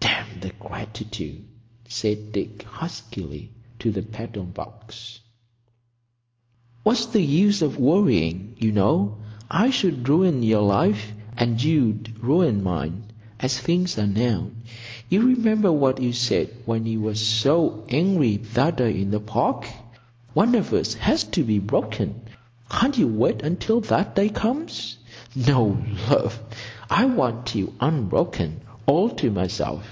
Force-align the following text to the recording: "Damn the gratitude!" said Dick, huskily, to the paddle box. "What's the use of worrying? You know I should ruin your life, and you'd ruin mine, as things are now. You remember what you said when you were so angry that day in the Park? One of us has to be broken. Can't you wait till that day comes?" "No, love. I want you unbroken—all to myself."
"Damn 0.00 0.40
the 0.40 0.56
gratitude!" 0.58 1.44
said 1.88 2.32
Dick, 2.32 2.62
huskily, 2.64 3.50
to 3.78 3.90
the 3.90 4.02
paddle 4.02 4.44
box. 4.44 5.20
"What's 6.82 7.06
the 7.06 7.22
use 7.22 7.62
of 7.62 7.78
worrying? 7.78 8.54
You 8.58 8.72
know 8.72 9.18
I 9.50 9.70
should 9.70 10.06
ruin 10.06 10.42
your 10.42 10.60
life, 10.60 11.12
and 11.38 11.62
you'd 11.62 12.18
ruin 12.22 12.62
mine, 12.62 13.04
as 13.40 13.58
things 13.58 13.96
are 13.98 14.06
now. 14.06 14.48
You 15.08 15.22
remember 15.28 15.72
what 15.72 16.02
you 16.02 16.12
said 16.12 16.50
when 16.66 16.84
you 16.84 17.00
were 17.00 17.14
so 17.14 17.84
angry 17.88 18.36
that 18.38 18.76
day 18.76 19.00
in 19.00 19.10
the 19.12 19.20
Park? 19.20 19.66
One 20.34 20.54
of 20.56 20.74
us 20.74 20.92
has 20.94 21.24
to 21.24 21.42
be 21.44 21.58
broken. 21.58 22.20
Can't 22.70 22.98
you 22.98 23.08
wait 23.08 23.38
till 23.60 23.80
that 23.82 24.14
day 24.16 24.28
comes?" 24.28 24.98
"No, 25.34 25.82
love. 26.10 26.38
I 26.90 27.06
want 27.06 27.54
you 27.54 27.72
unbroken—all 27.80 29.08
to 29.10 29.30
myself." 29.30 29.88